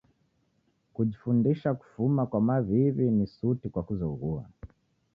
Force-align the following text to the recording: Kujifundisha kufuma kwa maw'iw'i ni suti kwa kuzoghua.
Kujifundisha 0.93 1.69
kufuma 1.79 2.23
kwa 2.29 2.39
maw'iw'i 2.47 3.07
ni 3.17 3.25
suti 3.35 3.67
kwa 3.73 3.81
kuzoghua. 3.87 4.43